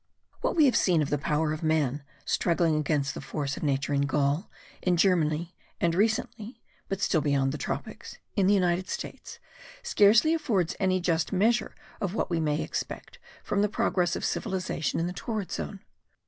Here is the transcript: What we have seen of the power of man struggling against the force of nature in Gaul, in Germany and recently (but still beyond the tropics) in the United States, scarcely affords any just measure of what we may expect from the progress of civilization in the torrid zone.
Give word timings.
What 0.39 0.55
we 0.55 0.65
have 0.65 0.75
seen 0.75 1.03
of 1.03 1.11
the 1.11 1.19
power 1.19 1.53
of 1.53 1.61
man 1.61 2.01
struggling 2.25 2.75
against 2.75 3.13
the 3.13 3.21
force 3.21 3.55
of 3.55 3.61
nature 3.61 3.93
in 3.93 4.07
Gaul, 4.07 4.49
in 4.81 4.97
Germany 4.97 5.55
and 5.79 5.93
recently 5.93 6.59
(but 6.89 6.99
still 7.01 7.21
beyond 7.21 7.51
the 7.51 7.59
tropics) 7.59 8.17
in 8.35 8.47
the 8.47 8.53
United 8.55 8.89
States, 8.89 9.37
scarcely 9.83 10.33
affords 10.33 10.75
any 10.79 10.99
just 10.99 11.31
measure 11.31 11.75
of 12.01 12.15
what 12.15 12.31
we 12.31 12.39
may 12.39 12.63
expect 12.63 13.19
from 13.43 13.61
the 13.61 13.69
progress 13.69 14.15
of 14.15 14.25
civilization 14.25 14.99
in 14.99 15.05
the 15.05 15.13
torrid 15.13 15.51
zone. 15.51 15.81